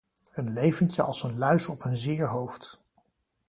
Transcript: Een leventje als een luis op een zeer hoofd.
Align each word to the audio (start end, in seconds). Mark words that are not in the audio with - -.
Een 0.33 0.53
leventje 0.53 1.01
als 1.03 1.23
een 1.23 1.37
luis 1.37 1.67
op 1.67 1.83
een 1.83 1.97
zeer 1.97 2.27
hoofd. 2.27 2.79